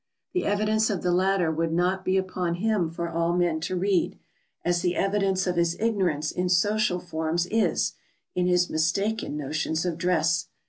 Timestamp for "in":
6.31-6.49, 8.33-8.47